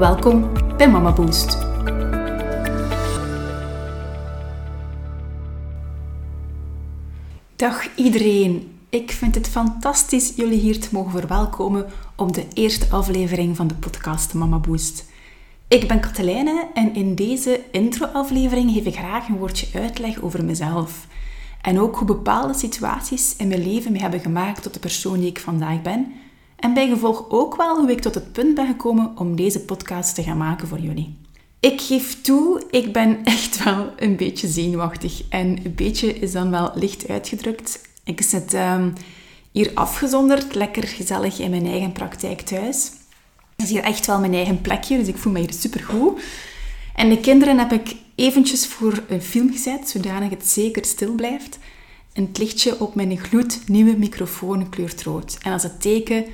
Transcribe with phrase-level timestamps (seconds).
[0.00, 1.58] Welkom bij Mama Boost.
[7.56, 8.78] Dag iedereen.
[8.88, 11.86] Ik vind het fantastisch jullie hier te mogen verwelkomen
[12.16, 15.10] op de eerste aflevering van de podcast Mama Boost.
[15.68, 21.06] Ik ben Katelijne en in deze intro-aflevering geef ik graag een woordje uitleg over mezelf.
[21.62, 25.28] En ook hoe bepaalde situaties in mijn leven me hebben gemaakt tot de persoon die
[25.28, 26.12] ik vandaag ben.
[26.60, 30.14] En bij gevolg ook wel hoe ik tot het punt ben gekomen om deze podcast
[30.14, 31.18] te gaan maken voor jullie.
[31.60, 35.22] Ik geef toe, ik ben echt wel een beetje zenuwachtig.
[35.28, 37.80] En een beetje is dan wel licht uitgedrukt.
[38.04, 38.92] Ik zit um,
[39.50, 42.90] hier afgezonderd, lekker gezellig in mijn eigen praktijk thuis.
[43.56, 46.22] Het is hier echt wel mijn eigen plekje, dus ik voel me hier supergoed.
[46.94, 51.58] En de kinderen heb ik eventjes voor een film gezet, zodanig het zeker stil blijft.
[52.12, 55.38] En het lichtje op mijn gloednieuwe microfoon kleurt rood.
[55.42, 56.24] En als het teken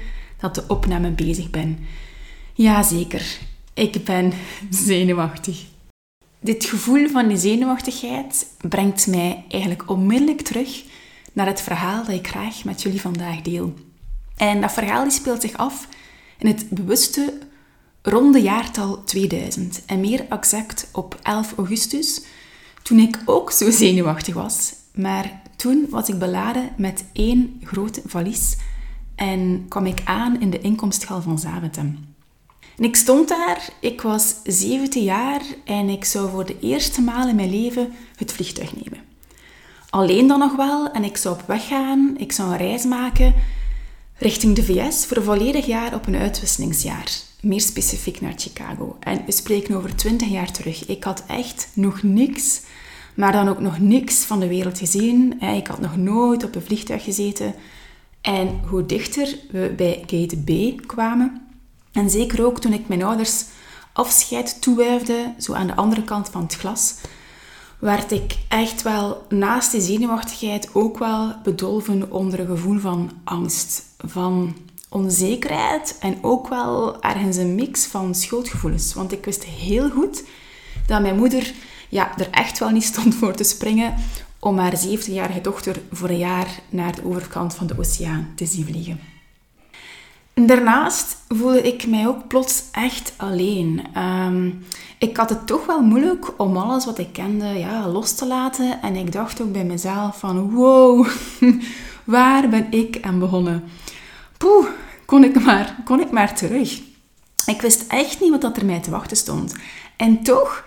[0.41, 1.79] dat de opname bezig ben.
[2.55, 3.39] Jazeker,
[3.75, 4.33] ik ben
[4.71, 5.65] zenuwachtig.
[6.41, 10.85] Dit gevoel van die zenuwachtigheid brengt mij eigenlijk onmiddellijk terug
[11.33, 13.75] naar het verhaal dat ik graag met jullie vandaag deel.
[14.37, 15.89] En dat verhaal die speelt zich af
[16.39, 17.39] in het bewuste
[18.03, 22.23] ronde jaartal 2000 en meer exact op 11 augustus,
[22.83, 24.73] toen ik ook zo zenuwachtig was.
[24.95, 28.57] Maar toen was ik beladen met één grote valies
[29.17, 32.15] en kwam ik aan in de inkomstgal van Zaventem.
[32.77, 37.29] En ik stond daar, ik was 17 jaar en ik zou voor de eerste maal
[37.29, 39.05] in mijn leven het vliegtuig nemen.
[39.91, 43.35] Alleen dan nog wel en ik zou op weg gaan, ik zou een reis maken
[44.19, 48.97] richting de VS voor een volledig jaar op een uitwisselingsjaar meer specifiek naar Chicago.
[49.01, 50.87] En we spreken over 20 jaar terug.
[50.87, 52.61] Ik had echt nog niks,
[53.15, 55.41] maar dan ook nog niks van de wereld gezien.
[55.41, 57.55] Ik had nog nooit op een vliegtuig gezeten.
[58.27, 61.47] En hoe dichter we bij gate B kwamen,
[61.93, 63.45] en zeker ook toen ik mijn ouders
[63.93, 66.95] afscheid toewuifde, zo aan de andere kant van het glas,
[67.79, 73.83] werd ik echt wel naast die zenuwachtigheid ook wel bedolven onder een gevoel van angst.
[73.99, 74.57] Van
[74.89, 78.95] onzekerheid en ook wel ergens een mix van schuldgevoelens.
[78.95, 80.25] Want ik wist heel goed
[80.87, 81.53] dat mijn moeder
[81.89, 83.95] ja, er echt wel niet stond voor te springen
[84.47, 88.65] om haar 17-jarige dochter voor een jaar naar de overkant van de oceaan te zien
[88.65, 89.01] vliegen.
[90.35, 93.83] Daarnaast voelde ik mij ook plots echt alleen.
[93.93, 94.51] Ehm,
[94.99, 98.83] ik had het toch wel moeilijk om alles wat ik kende ja, los te laten.
[98.83, 101.07] En ik dacht ook bij mezelf van wow,
[102.05, 103.65] waar ben ik aan begonnen?
[104.39, 104.67] Poeh,
[105.05, 106.81] kon ik maar, kon ik maar terug.
[107.47, 109.55] Ik wist echt niet wat er mij te wachten stond.
[109.97, 110.65] En toch,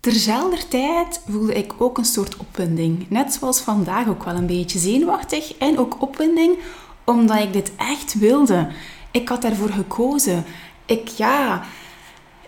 [0.00, 3.06] terzelfde tijd voelde ik ook een soort opwinding.
[3.08, 6.58] Net zoals vandaag ook wel een beetje zenuwachtig en ook opwinding,
[7.04, 8.68] omdat ik dit echt wilde.
[9.10, 10.44] Ik had daarvoor gekozen.
[10.86, 11.62] Ik, ja,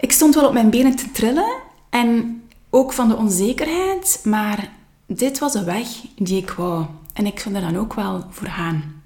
[0.00, 1.52] ik stond wel op mijn benen te trillen
[1.90, 4.70] en ook van de onzekerheid, maar
[5.06, 6.84] dit was een weg die ik wou.
[7.12, 9.02] En ik zou er dan ook wel voor gaan.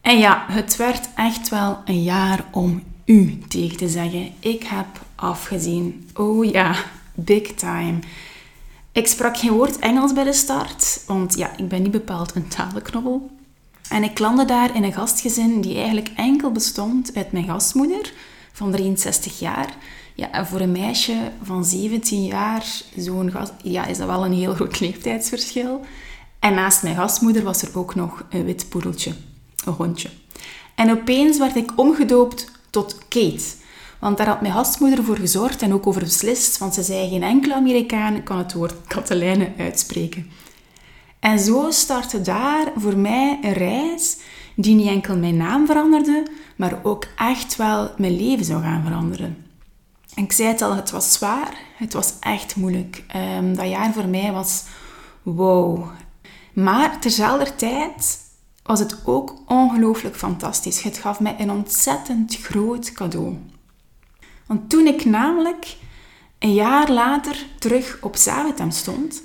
[0.00, 4.32] En ja, het werd echt wel een jaar om u tegen te zeggen.
[4.40, 6.08] Ik heb afgezien.
[6.14, 6.74] Oh ja,
[7.14, 7.98] big time.
[8.92, 12.48] Ik sprak geen woord Engels bij de start, want ja, ik ben niet bepaald een
[12.48, 13.30] talenknobbel.
[13.88, 18.12] En ik landde daar in een gastgezin die eigenlijk enkel bestond uit mijn gastmoeder
[18.52, 19.76] van 63 jaar.
[20.14, 22.66] Ja, en voor een meisje van 17 jaar,
[22.96, 25.80] zo'n gast, ja, is dat wel een heel groot leeftijdsverschil.
[26.38, 29.12] En naast mijn gastmoeder was er ook nog een wit poedeltje
[29.64, 30.08] een hondje.
[30.74, 33.44] En opeens werd ik omgedoopt tot Kate.
[34.04, 37.22] Want daar had mijn gastmoeder voor gezorgd en ook over beslist, want ze zei geen
[37.22, 40.30] enkele Amerikaan kan het woord Katelijne uitspreken.
[41.20, 44.16] En zo startte daar voor mij een reis
[44.56, 49.46] die niet enkel mijn naam veranderde, maar ook echt wel mijn leven zou gaan veranderen.
[50.14, 53.04] En ik zei het al, het was zwaar, het was echt moeilijk.
[53.38, 54.64] Um, dat jaar voor mij was
[55.22, 55.84] wow.
[56.52, 58.18] Maar terzelfde tijd
[58.62, 60.82] was het ook ongelooflijk fantastisch.
[60.82, 63.36] Het gaf mij een ontzettend groot cadeau.
[64.46, 65.76] Want toen ik namelijk
[66.38, 69.22] een jaar later terug op Zaventem stond,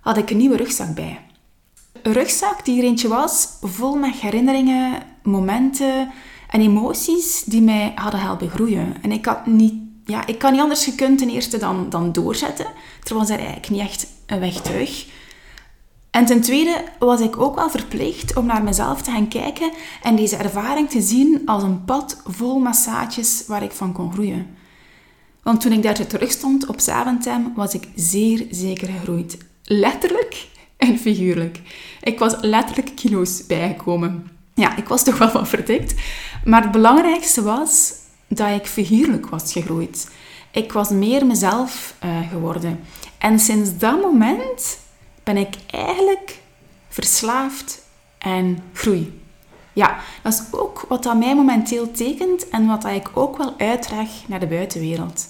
[0.00, 1.20] had ik een nieuwe rugzak bij.
[2.02, 6.12] Een rugzak die er eentje was, vol met herinneringen, momenten
[6.50, 8.96] en emoties die mij hadden helpen groeien.
[9.02, 12.66] En ik had niet ja, ik kan niet anders gekund eerste dan, dan doorzetten.
[13.02, 15.06] Er was er eigenlijk niet echt een weg terug.
[16.18, 19.70] En ten tweede was ik ook wel verplicht om naar mezelf te gaan kijken
[20.02, 24.46] en deze ervaring te zien als een pad vol massages waar ik van kon groeien.
[25.42, 29.38] Want toen ik daar terug stond op Zaventem, was ik zeer zeker gegroeid.
[29.62, 31.60] Letterlijk en figuurlijk.
[32.02, 34.30] Ik was letterlijk kilo's bijgekomen.
[34.54, 35.94] Ja, ik was toch wel wat verdikt.
[36.44, 37.92] Maar het belangrijkste was
[38.28, 40.10] dat ik figuurlijk was gegroeid.
[40.50, 42.80] Ik was meer mezelf uh, geworden.
[43.18, 44.86] En sinds dat moment
[45.28, 46.40] ben ik eigenlijk
[46.88, 47.82] verslaafd
[48.18, 49.20] en groei.
[49.72, 53.54] Ja, dat is ook wat dat mij momenteel tekent en wat dat ik ook wel
[53.58, 55.28] uitdraag naar de buitenwereld.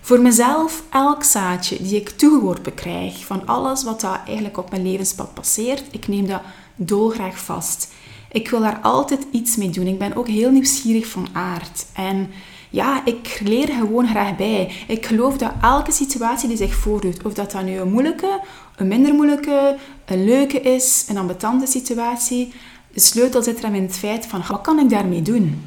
[0.00, 4.82] Voor mezelf, elk zaadje die ik toegeworpen krijg van alles wat dat eigenlijk op mijn
[4.82, 6.42] levenspad passeert, ik neem dat
[6.74, 7.92] dolgraag vast.
[8.32, 9.86] Ik wil daar altijd iets mee doen.
[9.86, 11.86] Ik ben ook heel nieuwsgierig van aard.
[11.94, 12.30] En
[12.74, 14.72] ja, ik leer gewoon graag bij.
[14.86, 18.40] Ik geloof dat elke situatie die zich voordoet, of dat dat nu een moeilijke,
[18.76, 22.52] een minder moeilijke, een leuke is, een ambetante situatie,
[22.92, 25.64] de sleutel zit er in het feit van wat kan ik daarmee doen?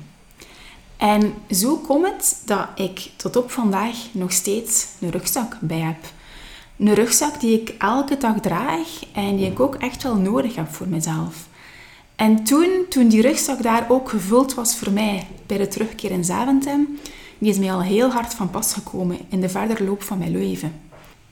[0.97, 5.97] En zo komt het dat ik tot op vandaag nog steeds een rugzak bij heb.
[6.77, 10.73] Een rugzak die ik elke dag draag en die ik ook echt wel nodig heb
[10.73, 11.47] voor mezelf.
[12.17, 16.23] En toen, toen die rugzak daar ook gevuld was voor mij bij de terugkeer in
[16.23, 16.99] Zaventem,
[17.37, 20.31] die is mij al heel hard van pas gekomen in de verdere loop van mijn
[20.31, 20.81] leven.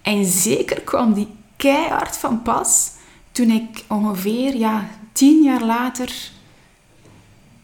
[0.01, 2.91] En zeker kwam die keihard van pas
[3.31, 6.31] toen ik ongeveer ja, tien jaar later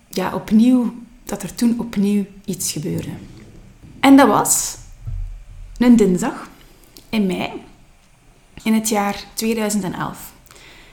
[0.09, 3.12] ja, opnieuw, dat er toen opnieuw iets gebeurde.
[4.00, 4.77] En dat was
[5.77, 6.50] een dinsdag
[7.09, 7.51] in mei
[8.63, 10.31] in het jaar 2011.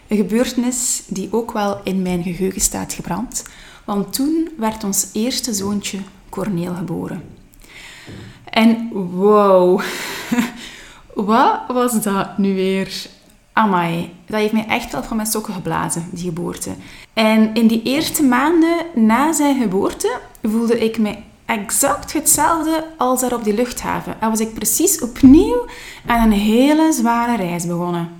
[0.08, 3.43] Een gebeurtenis die ook wel in mijn geheugen staat gebrand,
[3.84, 7.22] want toen werd ons eerste zoontje Corneel geboren.
[8.44, 9.81] En wow,
[11.14, 13.06] wat was dat nu weer?
[13.52, 16.70] Amai, dat heeft mij echt wel van mijn sokken geblazen, die geboorte.
[17.12, 23.34] En in die eerste maanden na zijn geboorte voelde ik me exact hetzelfde als daar
[23.34, 24.20] op die luchthaven.
[24.20, 25.66] En was ik precies opnieuw
[26.06, 28.17] aan een hele zware reis begonnen.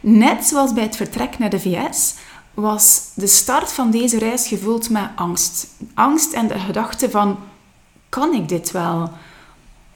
[0.00, 2.14] Net zoals bij het vertrek naar de VS
[2.54, 5.66] was de start van deze reis gevuld met angst.
[5.94, 7.38] Angst en de gedachte van,
[8.08, 9.10] kan ik dit wel?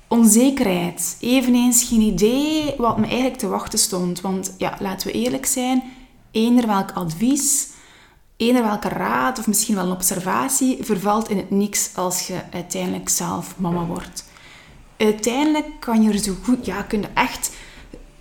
[0.09, 1.17] Onzekerheid.
[1.21, 4.21] Eveneens geen idee wat me eigenlijk te wachten stond.
[4.21, 5.83] Want ja, laten we eerlijk zijn,
[6.31, 7.69] eender welk advies,
[8.37, 13.09] eender welke raad of misschien wel een observatie vervalt in het niks als je uiteindelijk
[13.09, 14.25] zelf mama wordt.
[14.97, 17.51] Uiteindelijk kan je er zo goed, ja, kun je echt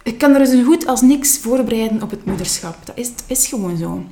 [0.03, 2.75] ik kan er zo goed als niks voorbereiden op het moederschap.
[2.85, 4.03] Dat is, is gewoon zo.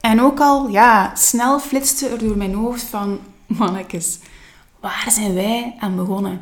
[0.00, 4.18] En ook al, ja, snel flitste er door mijn hoofd van, mannetjes,
[4.80, 6.40] waar zijn wij aan begonnen?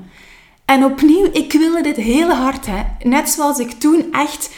[0.65, 2.83] En opnieuw, ik wilde dit heel hard, hè.
[3.09, 4.51] Net zoals ik toen echt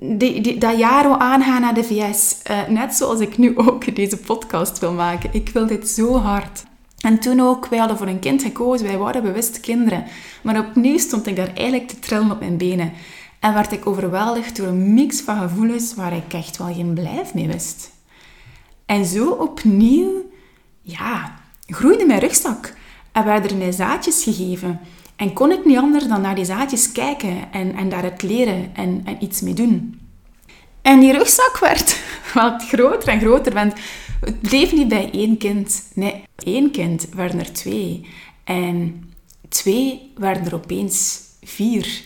[0.00, 2.42] die, die, dat jaar wil aangaan naar de VS.
[2.42, 5.30] Eh, net zoals ik nu ook deze podcast wil maken.
[5.32, 6.64] Ik wil dit zo hard.
[7.00, 8.86] En toen ook, wij hadden voor een kind gekozen.
[8.86, 10.04] Wij waren bewust kinderen.
[10.42, 12.92] Maar opnieuw stond ik daar eigenlijk te trillen op mijn benen.
[13.40, 17.34] En werd ik overweldigd door een mix van gevoelens waar ik echt wel geen blijf
[17.34, 17.90] mee wist.
[18.86, 20.30] En zo opnieuw,
[20.82, 21.34] ja,
[21.66, 22.74] groeide mijn rugzak
[23.12, 24.80] en werden er mij zaadjes gegeven.
[25.16, 28.70] En kon ik niet anders dan naar die zaadjes kijken en, en daar het leren
[28.74, 30.00] en, en iets mee doen.
[30.82, 32.02] En die rugzak werd
[32.34, 33.72] wat groter en groter, want
[34.20, 35.82] het bleef niet bij één kind.
[35.94, 38.06] Nee, één kind werden er twee.
[38.44, 39.04] En
[39.48, 42.02] twee werden er opeens vier.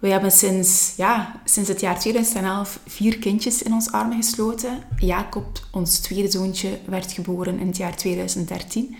[0.00, 4.82] We hebben sinds, ja, sinds het jaar 2011 vier kindjes in ons armen gesloten.
[4.98, 8.96] Jacob, ons tweede zoontje, werd geboren in het jaar 2013.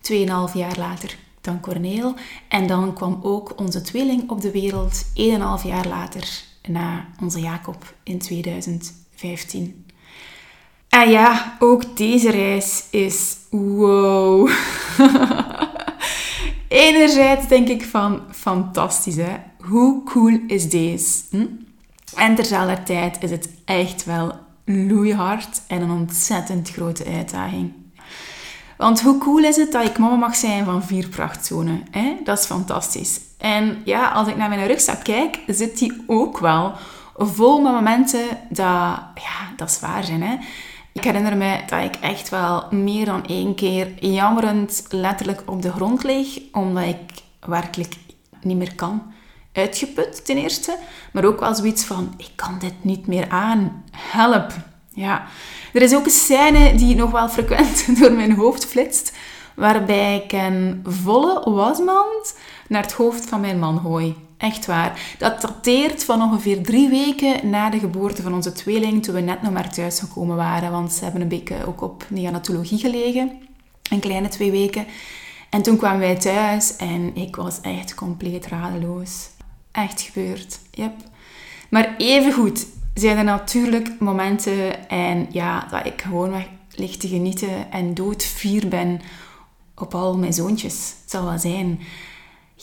[0.00, 2.14] Tweeënhalf jaar later dan Corneel.
[2.48, 5.12] En dan kwam ook onze tweeling op de wereld, 1,5
[5.64, 9.86] jaar later na onze Jacob in 2015.
[10.88, 14.48] En ja, ook deze reis is wow.
[16.68, 19.36] Enerzijds denk ik van fantastisch, hè?
[19.68, 21.22] Hoe cool is deze?
[21.30, 21.46] Hm?
[22.14, 24.32] En terzelfde tijd is het echt wel
[24.64, 27.72] loeihard en een ontzettend grote uitdaging.
[28.76, 31.82] Want hoe cool is het dat ik mama mag zijn van vier prachtzonen?
[31.90, 32.16] Hè?
[32.24, 33.20] Dat is fantastisch.
[33.38, 36.72] En ja, als ik naar mijn rugzak kijk, zit die ook wel
[37.16, 40.40] vol met momenten dat, ja, dat zwaar zijn.
[40.92, 45.72] Ik herinner me dat ik echt wel meer dan één keer jammerend letterlijk op de
[45.72, 47.94] grond lig, omdat ik werkelijk
[48.42, 49.16] niet meer kan.
[49.58, 50.76] Uitgeput ten eerste,
[51.12, 53.84] maar ook wel zoiets van, ik kan dit niet meer aan.
[53.90, 54.52] Help!
[54.88, 55.26] Ja.
[55.72, 59.12] Er is ook een scène die nog wel frequent door mijn hoofd flitst,
[59.54, 62.36] waarbij ik een volle wasmand
[62.68, 64.14] naar het hoofd van mijn man gooi.
[64.38, 65.00] Echt waar.
[65.18, 69.42] Dat dateert van ongeveer drie weken na de geboorte van onze tweeling, toen we net
[69.42, 70.70] nog maar thuis gekomen waren.
[70.70, 73.32] Want ze hebben een beetje ook op neonatologie gelegen.
[73.90, 74.86] Een kleine twee weken.
[75.50, 79.28] En toen kwamen wij thuis en ik was echt compleet radeloos.
[79.72, 80.60] Echt gebeurd.
[80.70, 80.92] Yep.
[81.70, 86.42] Maar evengoed zijn er natuurlijk momenten en ja, dat ik gewoon
[86.74, 89.00] lig te genieten en doodvier ben
[89.74, 90.94] op al mijn zoontjes.
[91.00, 91.80] Het zal wel zijn.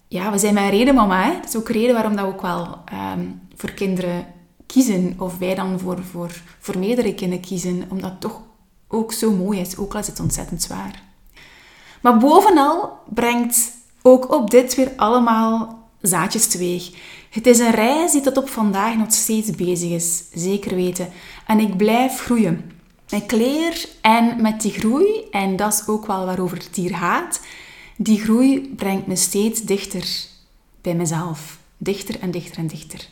[0.07, 1.23] Ja, we zijn mijn reden mama.
[1.23, 1.33] Hè?
[1.33, 4.27] Dat is ook reden waarom dat we ook wel ehm, voor kinderen
[4.65, 5.15] kiezen.
[5.17, 7.83] Of wij dan voor, voor, voor meerdere kinderen kiezen.
[7.89, 8.41] Omdat het toch
[8.87, 9.77] ook zo mooi is.
[9.77, 11.03] Ook al is het ontzettend zwaar.
[12.01, 13.71] Maar bovenal brengt
[14.01, 16.89] ook op dit weer allemaal zaadjes teweeg.
[17.29, 21.09] Het is een reis die tot op vandaag nog steeds bezig is, zeker weten.
[21.47, 22.71] En ik blijf groeien.
[23.09, 27.39] Ik leer en met die groei, en dat is ook wel waarover het hier gaat,
[27.97, 30.07] die groei brengt me steeds dichter
[30.81, 31.57] bij mezelf.
[31.77, 33.07] Dichter en dichter en dichter.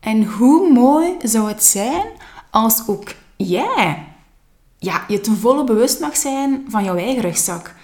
[0.00, 2.06] En hoe mooi zou het zijn
[2.50, 4.12] als ook jij
[4.82, 7.74] ja, je ten volle bewust mag zijn van jouw eigen rugzak.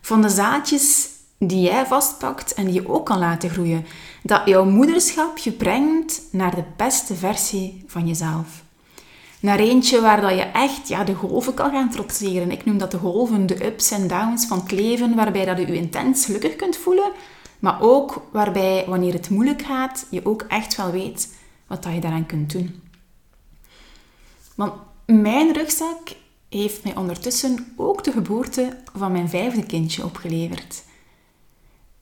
[0.00, 1.08] Van de zaadjes
[1.48, 3.86] die jij vastpakt en die je ook kan laten groeien.
[4.22, 8.62] Dat jouw moederschap je brengt naar de beste versie van jezelf.
[9.40, 12.50] Naar eentje waar dat je echt ja, de golven kan gaan trotseren.
[12.50, 15.66] Ik noem dat de golven, de ups en downs van het leven, waarbij dat je
[15.66, 17.12] je intens gelukkig kunt voelen.
[17.58, 21.34] Maar ook waarbij, wanneer het moeilijk gaat, je ook echt wel weet
[21.66, 22.82] wat dat je daaraan kunt doen.
[24.54, 24.72] Want
[25.06, 25.98] mijn rugzak
[26.48, 30.82] heeft mij ondertussen ook de geboorte van mijn vijfde kindje opgeleverd.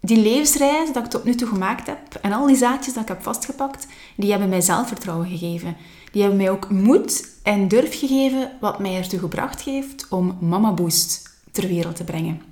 [0.01, 3.09] Die levensreis dat ik tot nu toe gemaakt heb en al die zaadjes dat ik
[3.09, 5.77] heb vastgepakt, die hebben mij zelfvertrouwen gegeven.
[6.13, 10.73] Die hebben mij ook moed en durf gegeven wat mij ertoe gebracht heeft om Mama
[10.73, 12.43] Boost ter wereld te brengen.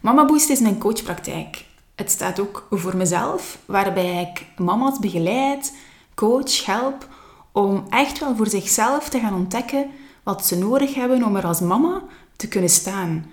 [0.00, 1.64] Mama Boost is mijn coachpraktijk.
[1.94, 5.76] Het staat ook voor mezelf, waarbij ik mama's begeleid,
[6.14, 7.08] coach, help
[7.52, 9.90] om echt wel voor zichzelf te gaan ontdekken
[10.22, 12.02] wat ze nodig hebben om er als mama
[12.36, 13.26] te kunnen staan.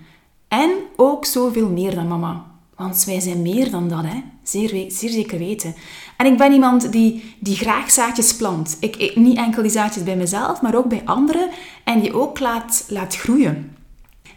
[0.48, 2.57] En ook zoveel meer dan mama.
[2.78, 4.24] Want wij zijn meer dan dat, hè?
[4.44, 5.76] Zeer, zeer zeker weten.
[6.18, 8.78] En ik ben iemand die, die graag zaadjes plant.
[8.80, 11.50] Ik eet niet enkel die zaadjes bij mezelf, maar ook bij anderen.
[11.84, 13.76] En die ook laat, laat groeien.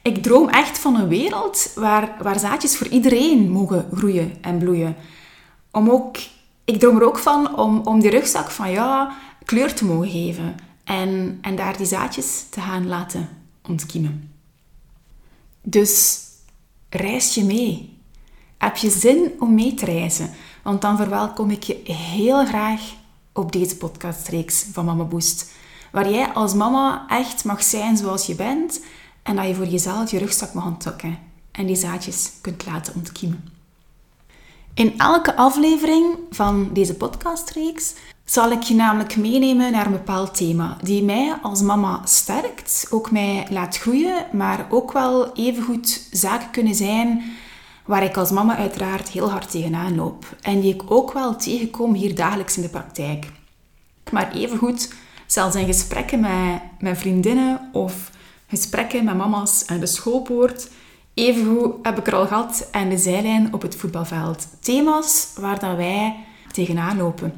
[0.03, 4.97] Ik droom echt van een wereld waar, waar zaadjes voor iedereen mogen groeien en bloeien.
[5.71, 6.17] Om ook,
[6.65, 10.55] ik droom er ook van om, om die rugzak van ja, kleur te mogen geven.
[10.85, 13.29] En, en daar die zaadjes te gaan laten
[13.69, 14.33] ontkiemen.
[15.63, 16.25] Dus
[16.89, 17.99] reis je mee.
[18.61, 20.31] Heb je zin om mee te reizen?
[20.63, 22.81] Want dan verwelkom ik je heel graag
[23.33, 25.51] op deze podcastreeks van Mama Boost.
[25.93, 28.81] Waar jij als mama echt mag zijn zoals je bent
[29.23, 31.19] en dat je voor jezelf je rugzak mag ontdekken
[31.53, 33.45] en die zaadjes kunt laten ontkiemen.
[34.75, 40.77] In elke aflevering van deze podcastreeks zal ik je namelijk meenemen naar een bepaald thema
[40.83, 46.75] die mij als mama sterkt, ook mij laat groeien, maar ook wel evengoed zaken kunnen
[46.75, 47.23] zijn
[47.91, 51.95] waar ik als mama uiteraard heel hard tegenaan loop en die ik ook wel tegenkom
[51.95, 53.27] hier dagelijks in de praktijk.
[54.11, 54.93] Maar evengoed,
[55.27, 58.11] zelfs in gesprekken met, met vriendinnen of
[58.47, 60.71] gesprekken met mama's aan de schoolpoort,
[61.15, 64.47] evengoed heb ik er al gehad aan de zijlijn op het voetbalveld.
[64.61, 67.33] Thema's waar dat wij tegenaan lopen.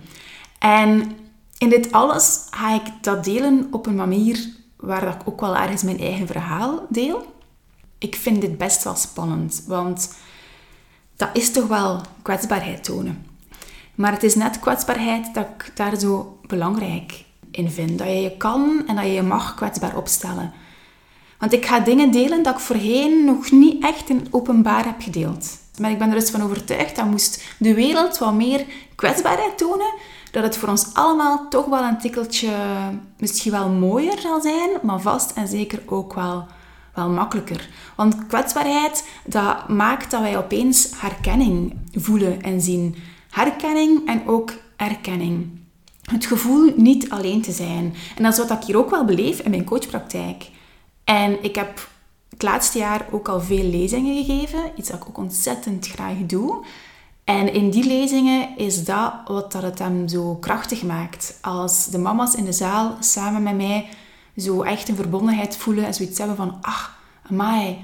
[0.59, 1.17] En
[1.59, 5.83] in dit alles ga ik dat delen op een manier waar ik ook wel ergens
[5.83, 7.35] mijn eigen verhaal deel.
[7.99, 10.11] Ik vind dit best wel spannend, want
[11.23, 13.27] dat is toch wel kwetsbaarheid tonen.
[13.95, 17.99] Maar het is net kwetsbaarheid dat ik daar zo belangrijk in vind.
[17.99, 20.53] Dat je je kan en dat je je mag kwetsbaar opstellen.
[21.39, 25.59] Want ik ga dingen delen dat ik voorheen nog niet echt in openbaar heb gedeeld.
[25.79, 28.65] Maar ik ben er dus van overtuigd dat moest de wereld wat meer
[28.95, 29.95] kwetsbaarheid tonen,
[30.31, 32.51] dat het voor ons allemaal toch wel een tikkeltje
[33.19, 36.47] misschien wel mooier zal zijn, maar vast en zeker ook wel,
[36.95, 37.69] wel makkelijker.
[37.97, 42.97] Want kwetsbaarheid, dat maakt dat wij opeens herkenning voelen en zien.
[43.31, 45.61] Herkenning en ook erkenning.
[46.03, 47.95] Het gevoel niet alleen te zijn.
[48.17, 50.51] En dat is wat ik hier ook wel beleef in mijn coachpraktijk.
[51.05, 51.89] En ik heb
[52.29, 56.65] het laatste jaar ook al veel lezingen gegeven, iets dat ik ook ontzettend graag doe.
[57.25, 61.39] En in die lezingen is dat wat dat het hem zo krachtig maakt.
[61.41, 63.89] Als de mama's in de zaal samen met mij
[64.37, 66.99] zo echt een verbondenheid voelen en zoiets hebben van, ach,
[67.31, 67.79] amai,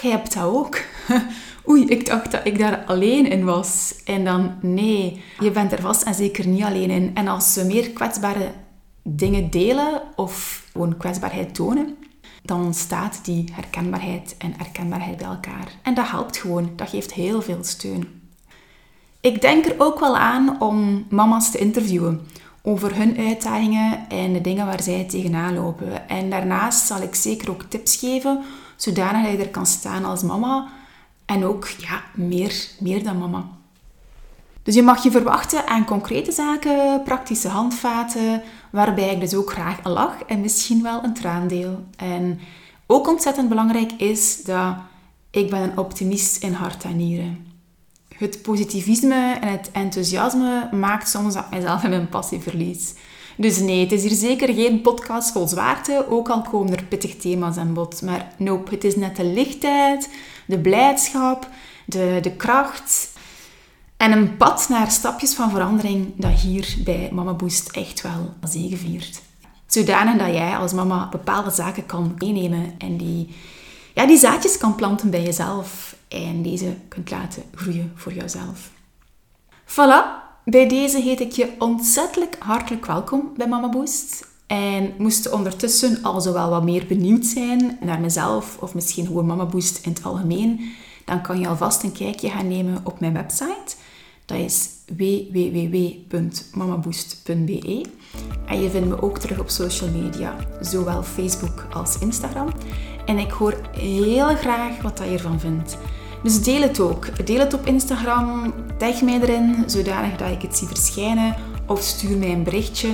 [0.00, 0.78] jij hebt dat ook.
[1.68, 3.94] Oei, ik dacht dat ik daar alleen in was.
[4.04, 7.10] En dan, nee, je bent er vast en zeker niet alleen in.
[7.14, 8.52] En als we meer kwetsbare
[9.02, 11.96] dingen delen of gewoon kwetsbaarheid tonen,
[12.42, 15.68] dan ontstaat die herkenbaarheid en erkenbaarheid bij elkaar.
[15.82, 18.22] En dat helpt gewoon, dat geeft heel veel steun.
[19.20, 22.20] Ik denk er ook wel aan om mama's te interviewen
[22.66, 26.08] over hun uitdagingen en de dingen waar zij tegenaan lopen.
[26.08, 28.42] En daarnaast zal ik zeker ook tips geven,
[28.76, 30.68] zodanig dat je er kan staan als mama
[31.26, 33.46] en ook ja, meer, meer dan mama.
[34.62, 39.78] Dus je mag je verwachten aan concrete zaken, praktische handvaten, waarbij ik dus ook graag
[39.82, 41.84] een lach en misschien wel een traan deel.
[41.96, 42.40] En
[42.86, 44.76] ook ontzettend belangrijk is dat
[45.30, 47.53] ik ben een optimist in hart en nieren.
[48.18, 52.94] Het positivisme en het enthousiasme maakt soms dat mijzelf in mijn passie verlies.
[53.36, 57.16] Dus nee, het is hier zeker geen podcast vol zwaarte, ook al komen er pittig
[57.16, 58.02] thema's aan bod.
[58.02, 60.08] Maar nope, het is net de lichtheid,
[60.46, 61.48] de blijdschap,
[61.86, 63.12] de, de kracht
[63.96, 69.22] en een pad naar stapjes van verandering dat hier bij Mama Boost echt wel zegeviert.
[69.66, 73.28] Zodanig dat jij als mama bepaalde zaken kan meenemen en die,
[73.94, 78.70] ja, die zaadjes kan planten bij jezelf en deze kunt laten groeien voor jouzelf.
[79.66, 84.26] Voilà, bij deze heet ik je ontzettend hartelijk welkom bij Mama Boost.
[84.46, 89.46] En moest ondertussen al zowel wat meer benieuwd zijn naar mezelf of misschien hoe Mama
[89.46, 90.72] Boost in het algemeen,
[91.04, 93.76] dan kan je alvast een kijkje gaan nemen op mijn website.
[94.24, 97.84] Dat is www.mamaboost.be.
[98.46, 102.48] En je vindt me ook terug op social media, zowel Facebook als Instagram.
[103.06, 105.78] En ik hoor heel graag wat je ervan vindt.
[106.22, 107.26] Dus deel het ook.
[107.26, 111.34] Deel het op Instagram, tag mij erin, zodanig dat ik het zie verschijnen.
[111.66, 112.88] Of stuur mij een berichtje.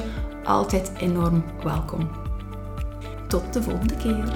[0.44, 2.10] Altijd enorm welkom.
[3.28, 4.32] Tot de volgende keer.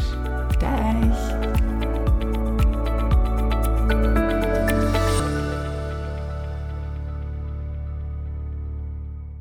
[0.59, 1.64] Dag!